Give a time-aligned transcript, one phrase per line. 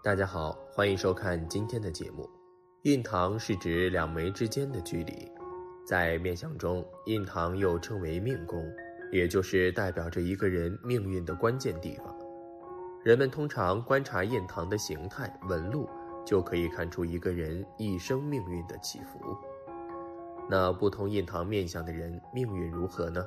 [0.00, 2.30] 大家好，欢迎收看今天的节目。
[2.82, 5.28] 印堂是指两眉之间的距离，
[5.84, 8.64] 在面相中，印堂又称为命宫，
[9.10, 12.16] 也就是代表着一个人命运的关键地方。
[13.02, 15.90] 人们通常观察印堂的形态纹路，
[16.24, 19.36] 就可以看出一个人一生命运的起伏。
[20.48, 23.20] 那不同印堂面相的人命运如何呢？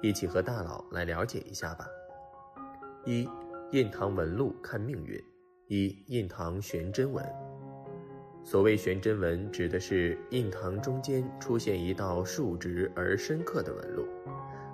[0.00, 1.86] 一起和大佬来了解一下吧。
[3.04, 3.28] 一
[3.72, 5.22] 印堂纹路看命运。
[5.68, 7.22] 一印堂悬针纹。
[8.42, 14.06] 所谓悬针纹，指的是印堂中间出现一道竖直而深刻的纹路，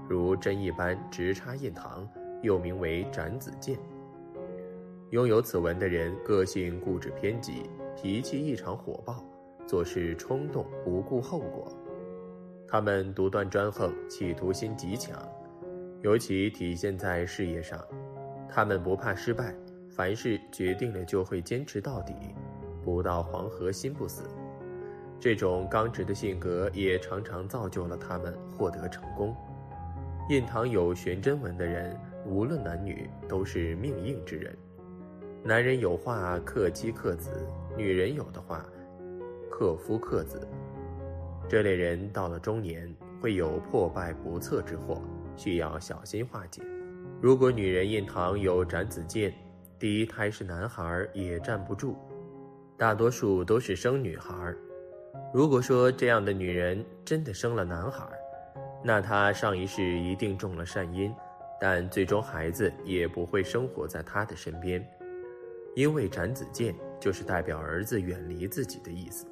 [0.09, 2.09] 如针一般直插印堂，
[2.43, 3.77] 又名为斩子剑。
[5.11, 9.25] 拥有此纹的人，个性固执偏激，脾气异常火爆，
[9.67, 11.77] 做事冲动，不顾后果。
[12.69, 15.21] 他们独断专横，企图心极强，
[16.03, 17.85] 尤其体现在事业上。
[18.49, 19.53] 他们不怕失败。
[19.95, 22.13] 凡事决定了就会坚持到底，
[22.85, 24.25] 不到黄河心不死。
[25.21, 29.37] 这种刚直的性格也常常造就了他们获得成功。
[30.31, 34.57] 印堂有悬针纹的人，无论男女，都是命硬之人。
[35.45, 37.31] 男人有话克妻克子，
[37.77, 38.67] 女人有的话
[39.49, 40.45] 克夫克子。
[41.49, 45.01] 这类人到了中年会有破败不测之祸，
[45.37, 46.63] 需要小心化解。
[47.21, 49.33] 如果女人印堂有斩子剑。
[49.85, 51.95] 第一胎是男孩也站不住，
[52.75, 54.33] 大多数都是生女孩。
[55.31, 58.03] 如果说这样的女人真的生了男孩，
[58.83, 61.15] 那她上一世一定中了善因，
[61.61, 64.83] 但最终孩子也不会生活在她的身边，
[65.75, 69.27] 因为斩子剑就是代表儿子远离自己的意思。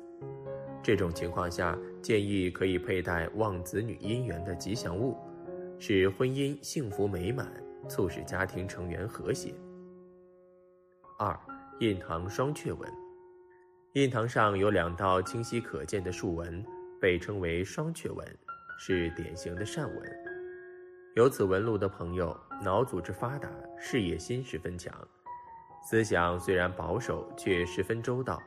[0.82, 5.16] 这种情况下，建议可以佩戴旺子女姻缘的吉祥物，
[5.78, 7.50] 使婚姻幸福美满，
[7.88, 9.54] 促使家庭成员和谐。
[11.18, 11.38] 二
[11.80, 12.90] 印堂双雀纹，
[13.92, 16.64] 印堂上有两道清晰可见的竖纹，
[17.00, 18.38] 被称为双雀纹，
[18.78, 20.16] 是典型的善纹。
[21.14, 24.92] 有此纹路的朋友，脑组织发达，事业心十分强，
[25.82, 28.42] 思想虽然保守，却十分周到，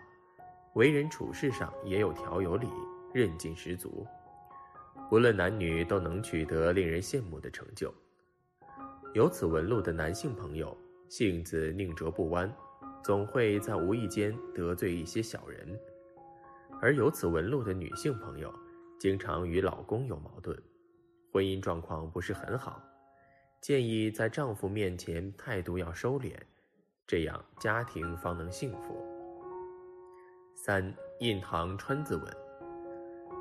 [0.74, 2.68] 为人处事上也有条有理，
[3.14, 4.06] 韧劲十足。
[5.12, 7.94] 无论男女，都能取得令人羡慕的成就。
[9.14, 10.76] 有此纹路的男性朋友，
[11.10, 12.54] 性子宁折不弯。
[13.04, 15.80] 总会在无意间得罪一些小人，
[16.82, 18.52] 而有此纹路的女性朋友，
[19.00, 20.58] 经常与老公有矛盾，
[21.32, 22.82] 婚姻状况不是很好，
[23.62, 26.34] 建议在丈夫面前态度要收敛，
[27.06, 28.98] 这样家庭方能幸福。
[30.56, 32.38] 三印堂川字纹，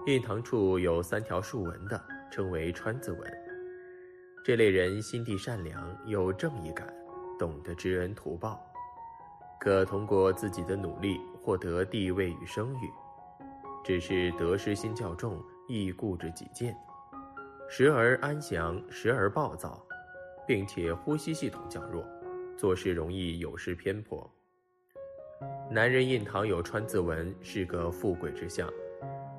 [0.04, 1.98] 印堂处有三条竖纹的，
[2.30, 3.38] 称为川字纹。
[4.44, 6.94] 这类人心地善良，有正义感，
[7.38, 8.60] 懂得知恩图报。
[9.60, 12.90] 可通过自己的努力获得地位与声誉，
[13.82, 16.76] 只是得失心较重，易固执己见，
[17.68, 19.82] 时而安详，时而暴躁，
[20.46, 22.04] 并且呼吸系统较弱，
[22.58, 24.30] 做事容易有失偏颇。
[25.70, 28.68] 男人印堂有川字纹是个富贵之相，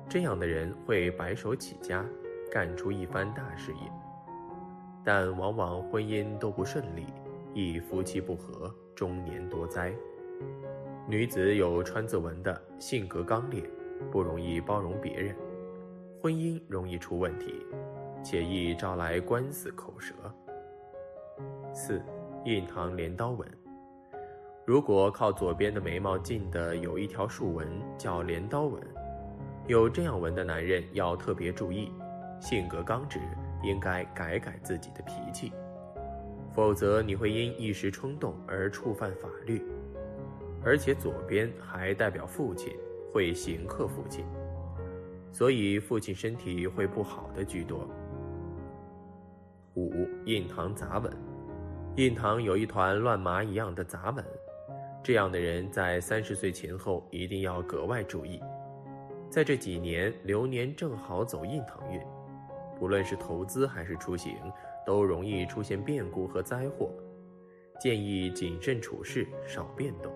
[0.08, 2.04] 这样的人会白手起家，
[2.50, 3.92] 干出一番大事业，
[5.04, 7.06] 但往往婚姻都不顺利，
[7.56, 9.90] 易夫妻不和，中年多灾。
[11.08, 13.62] 女子有川字纹的，性格刚烈，
[14.12, 15.34] 不容易包容别人，
[16.20, 17.64] 婚姻容易出问题，
[18.22, 20.12] 且易招来官司口舌。
[21.72, 22.02] 四，
[22.44, 23.48] 印堂镰刀纹。
[24.66, 27.66] 如果靠左边的眉毛近的有一条竖纹，
[27.96, 28.82] 叫镰刀纹，
[29.66, 31.90] 有这样纹的男人要特别注意，
[32.38, 33.18] 性格刚直，
[33.62, 35.54] 应该改改自己的脾气，
[36.56, 39.62] 否则你会因一时冲动而触犯法律。
[40.64, 42.72] 而且左边还代表父亲，
[43.12, 44.24] 会刑克父亲，
[45.30, 47.88] 所以父亲身体会不好的居多。
[49.74, 51.12] 五印堂杂纹，
[51.96, 54.24] 印堂有一团乱麻一样的杂纹，
[55.04, 58.40] 这样的人在三十岁前后一定要格外注意。
[59.28, 62.00] 在这几年流年正好走印堂运，
[62.78, 64.34] 不论是投资还是出行，
[64.86, 66.94] 都容易出现变故和灾祸，
[67.80, 70.12] 建议谨慎处事，少变动。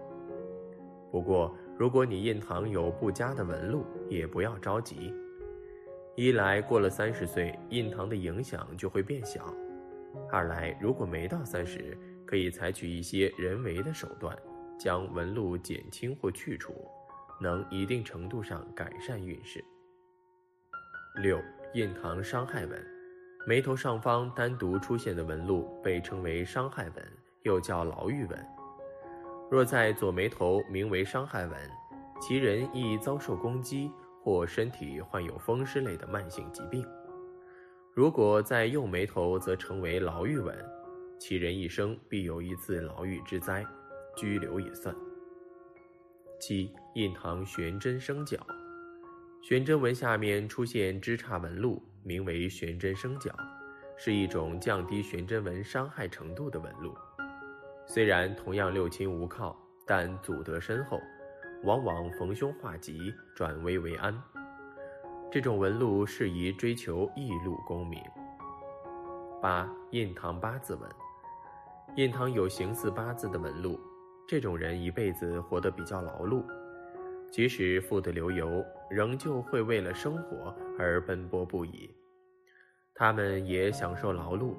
[1.11, 5.13] 不过，如果你印堂有不佳的纹路，也不要着急。
[6.17, 9.43] 一来过了三十岁，印堂的影响就会变小；
[10.31, 14.37] 二来，如果没到三十，可以采取一些人为的手段，
[14.79, 16.73] 将纹路减轻或去除，
[17.41, 19.65] 能一定程度上改善运势。
[21.23, 21.41] 六
[21.75, 22.87] 印堂伤害纹，
[23.47, 28.47] 眉头上方单独出现的纹路被称为伤害纹，又叫牢狱纹。
[29.51, 31.59] 若在左眉头名为伤害纹，
[32.21, 33.91] 其人易遭受攻击
[34.23, 36.85] 或身体患有风湿类的慢性疾病；
[37.95, 40.55] 如果在右眉头，则成为牢狱纹，
[41.19, 43.67] 其人一生必有一次牢狱之灾，
[44.15, 44.95] 拘留也算。
[46.39, 48.39] 七印堂悬针生角，
[49.43, 53.35] 悬针纹下面出现枝杈纹路，名为悬针生角，
[53.97, 56.95] 是一种降低悬针纹伤害程度的纹路。
[57.87, 59.57] 虽然同样六亲无靠，
[59.87, 61.01] 但祖德深厚，
[61.65, 64.15] 往往逢凶化吉，转危为安。
[65.33, 67.99] 这种纹路适宜追求一路功名。
[69.41, 70.89] 八印堂八字纹，
[71.97, 73.81] 印堂有形似八字的纹路。
[74.29, 76.45] 这种人一辈子活得比较劳碌，
[77.31, 81.89] 即使富得流油，仍旧会为了生活而奔波不已。
[82.95, 84.55] 他们也享受劳碌，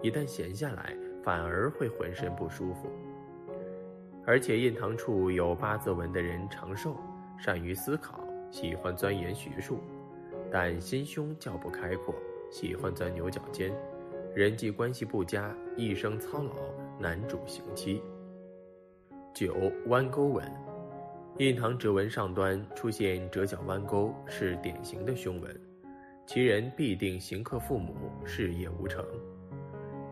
[0.00, 2.88] 一旦闲下来，反而会浑身不舒服。
[4.24, 6.96] 而且印堂处有八字纹的人长寿，
[7.36, 9.80] 善于思考，喜欢钻研学术，
[10.50, 12.14] 但心胸较不开阔，
[12.50, 13.74] 喜欢钻牛角尖，
[14.32, 16.54] 人际关系不佳，一生操劳，
[17.00, 18.00] 难主刑期。
[19.34, 20.44] 九弯钩纹，
[21.42, 25.60] 印堂指纹上端出现折角弯钩，是典型的凶纹，
[26.24, 29.04] 其人必定行克父母，事业无成，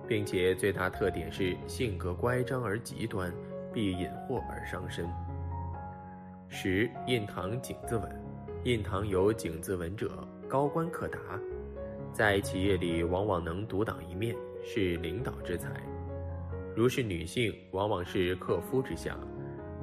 [0.09, 3.33] 并且最大特点是性格乖张而极端，
[3.73, 5.09] 必引祸而伤身。
[6.49, 8.11] 十印堂井字纹，
[8.65, 11.21] 印堂有井字纹者，高官可达，
[12.13, 14.35] 在企业里往往能独当一面，
[14.65, 15.71] 是领导之才。
[16.75, 19.17] 如是女性，往往是克夫之相。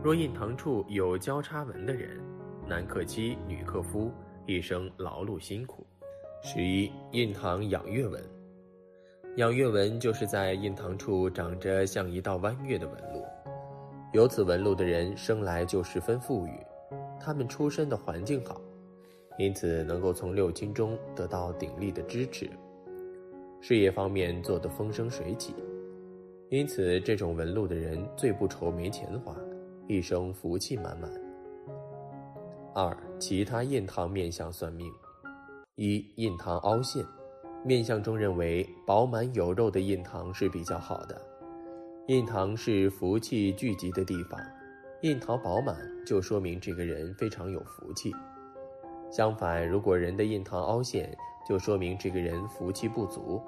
[0.03, 2.21] 若印堂处有交叉纹的人，
[2.67, 4.11] 男克妻，女克夫，
[4.45, 5.85] 一生劳碌辛苦。
[6.44, 8.23] 十一，印堂仰月纹。
[9.38, 13.25] 仰月纹就是在印堂处长着像一道弯月的纹路。
[14.13, 16.51] 有此纹路的人，生来就十分富裕，
[17.19, 18.61] 他们出身的环境好，
[19.39, 22.47] 因此能够从六亲中得到鼎力的支持，
[23.59, 25.55] 事业方面做得风生水起。
[26.50, 29.35] 因此，这种纹路的人最不愁没钱花，
[29.88, 31.10] 一生福气满满。
[32.74, 34.92] 二、其他印堂面相算命：
[35.75, 37.06] 一、印堂凹陷，
[37.63, 41.19] 面相中认为饱满有肉的印堂是比较好的。
[42.07, 44.38] 印堂是福气聚集的地方，
[45.01, 48.13] 印堂饱满就说明这个人非常有福气。
[49.10, 51.18] 相反，如果人的印堂凹陷，
[51.48, 53.42] 就说明这个人福气不足，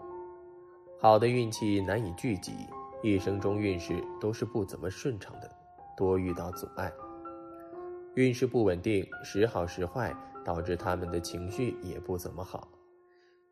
[1.01, 2.53] 好的运气难以聚集。
[3.01, 5.49] 一生中运势都是不怎么顺畅的，
[5.99, 6.89] 多遇到阻碍，
[8.15, 10.15] 运势不稳定，时好时坏，
[10.45, 12.69] 导致他们的情绪也不怎么好，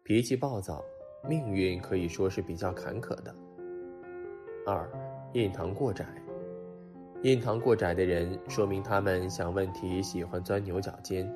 [0.01, 0.81] 脾气暴躁，
[1.27, 3.35] 命运可以说是比较坎坷的。
[4.65, 4.89] 二，
[5.33, 6.05] 印堂过窄，
[7.21, 11.29] 印堂过窄的人，说明他们想问题喜欢钻牛角尖，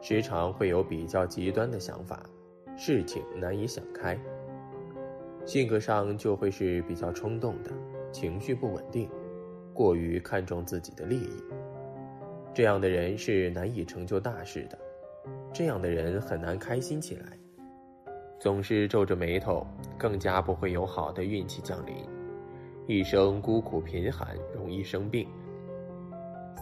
[0.00, 2.22] 时常会有比较极端的想法，
[2.76, 4.16] 事情难以想开。
[5.44, 7.72] 性格上就会是比较冲动的，
[8.12, 9.10] 情绪不稳定，
[9.74, 11.42] 过于看重自己的利益。
[12.54, 14.78] 这样的人是难以成就大事的，
[15.52, 17.26] 这样的人很难开心起来，
[18.38, 19.66] 总是皱着眉头，
[19.98, 21.96] 更加不会有好的运气降临，
[22.86, 25.26] 一生孤苦贫寒，容易生病。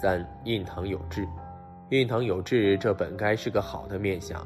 [0.01, 1.29] 三印堂有痣，
[1.91, 4.45] 印堂有痣，这本该是个好的面相，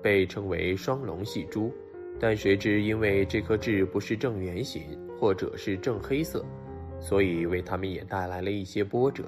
[0.00, 1.70] 被称为双龙戏珠。
[2.20, 4.82] 但谁知，因为这颗痣不是正圆形，
[5.18, 6.44] 或者是正黑色，
[7.00, 9.24] 所以为他们也带来了一些波折。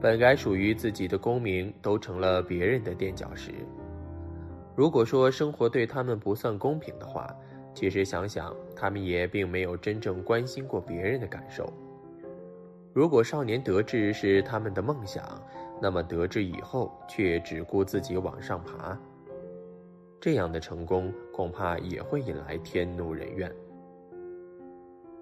[0.00, 3.52] 本该属于自己的功名，都成了别人的垫脚石。
[4.74, 7.26] 如果说生活对他们不算公平的话，
[7.74, 11.72] 其实想想，他们也并没有真正关心过别人的感受。
[12.92, 15.22] 如果少年得志是他们的梦想，
[15.80, 18.98] 那么得志以后却只顾自己往上爬。
[20.20, 23.50] 这样的成功恐怕也会引来天怒人怨。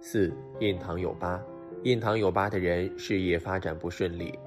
[0.07, 0.31] 四
[0.61, 1.43] 印堂有疤，
[1.83, 4.39] 印堂有疤的人事业发展不顺利，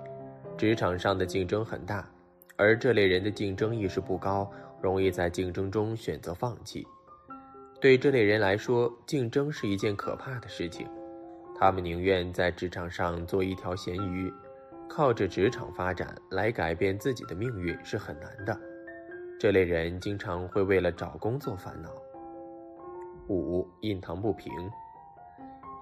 [0.55, 2.07] 职场上的竞争很大，
[2.55, 4.51] 而这类人的竞争意识不高，
[4.83, 6.85] 容易在竞争中选择放弃。
[7.81, 10.87] 对这类人来说，竞争是一件可怕的事情，
[11.59, 14.31] 他们宁愿在职场上做一条咸鱼，
[14.87, 18.55] 靠着职场发展来改变自己的命运是很难的。
[19.39, 21.89] 这类人经常会为了找工作烦恼。
[23.27, 24.53] 五印堂不平，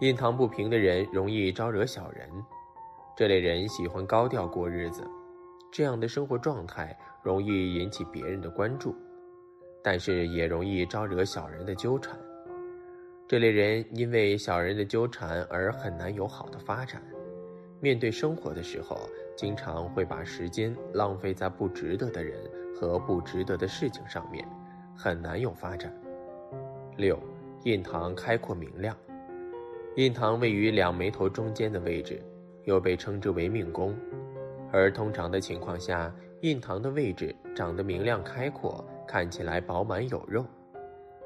[0.02, 2.30] 印堂不平的人容易招惹小人，
[3.16, 5.08] 这类人喜欢高调过日子，
[5.72, 8.94] 这样的生活状态容易引起别人的关注，
[9.82, 12.20] 但是也容易招惹小人的纠缠。
[13.26, 17.02] 这类人因为小人的纠缠而很难有好的发展，
[17.80, 22.38] 面对生活的时候，经常会把时间浪费在不值得的人
[22.76, 24.46] 和不值得的事情上面，
[24.94, 25.90] 很难有发展。
[26.98, 27.18] 六，
[27.64, 28.94] 印堂开阔明亮。
[29.96, 32.22] 印堂位于两眉头中间的位置，
[32.66, 33.96] 又被称之为命宫。
[34.70, 40.46] 而通常的情况下，印堂的位置长得明亮开阔，看起来饱满有肉，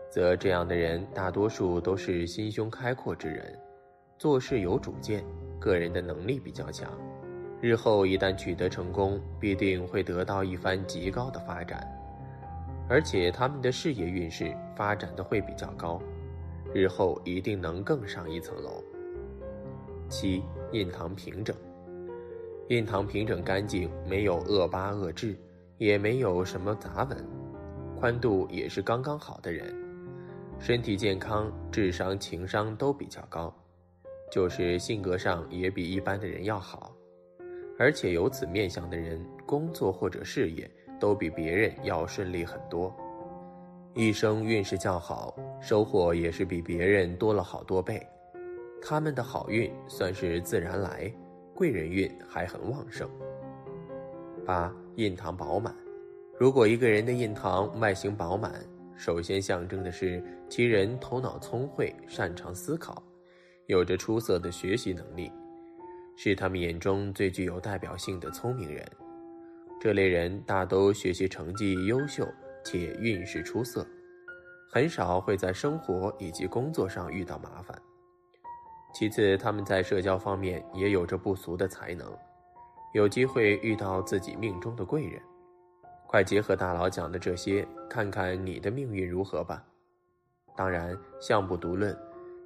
[0.07, 3.59] 则这样的人大多数都是心胸开阔之人，
[4.19, 5.25] 做事有主见，
[5.59, 6.91] 个人的能力比较强，
[7.61, 11.83] 日后一旦取得成功，必定会得到一番极高的发展，
[12.88, 15.99] 而且他们的事业运势发展的会比较高，
[16.73, 18.83] 日后一定能更上一层楼。
[20.07, 21.55] 七，印堂平整。
[22.67, 25.35] 印堂平整干净，没有恶疤恶痣，
[25.77, 27.17] 也没有什么杂纹，
[27.99, 29.75] 宽度也是刚刚好的人，
[30.59, 33.51] 身体健康，智商、情商都比较高，
[34.31, 36.95] 就是性格上也比一般的人要好，
[37.79, 42.95] 而且有此面相的人，工作或者事业都比别人要顺利很多，
[43.96, 48.05] 一生运势较好，收获也是比别人多了好多倍，
[48.81, 51.12] 他们的好运算是自然来。
[51.55, 53.10] 贵人运还很旺盛。
[54.46, 55.75] 八印堂饱满，
[56.38, 58.63] 如果一个人的印堂外形饱满，
[58.96, 63.03] 首先象征的是其人头脑聪慧，擅长思考，
[63.65, 65.29] 有着出色的学习能力，
[66.15, 68.86] 是他们眼中最具有代表性的聪明人。
[69.81, 72.25] 这类人大都学习成绩优秀，
[72.69, 73.83] 且运势出色，
[74.69, 77.81] 很少会在生活以及工作上遇到麻烦。
[78.93, 82.15] 其次，他们在社交方面也有着不俗的才能，
[82.93, 85.19] 有机会遇到自己命中的贵人。
[86.05, 89.63] 快结合大佬讲的这些，看看你的命运如何吧。
[90.55, 91.97] 当然，相不独论，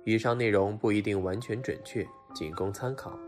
[0.06, 3.20] 以上内容不一定完全准确，仅供参考，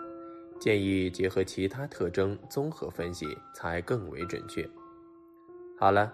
[0.62, 4.66] 建议结合其他特征综合分析才更为准确。
[5.78, 6.14] 好了，